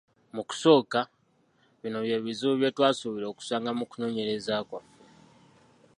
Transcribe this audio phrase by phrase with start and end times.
[0.35, 0.99] "Mu kusooka,
[1.81, 4.93] bino bye bizibu bye twasuubira okusanga mu kunoonyereza kwaffe."